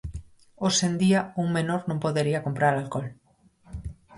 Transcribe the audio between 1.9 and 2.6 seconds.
podería